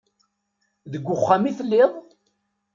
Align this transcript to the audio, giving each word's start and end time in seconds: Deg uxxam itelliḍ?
Deg 0.91 1.05
uxxam 1.15 1.43
itelliḍ? 1.49 1.91